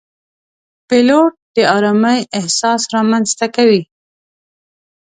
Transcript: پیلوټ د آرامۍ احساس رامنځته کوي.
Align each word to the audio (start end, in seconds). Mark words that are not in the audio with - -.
پیلوټ 0.87 1.31
د 1.55 1.57
آرامۍ 1.75 2.19
احساس 2.37 2.81
رامنځته 2.95 3.47
کوي. 3.55 3.81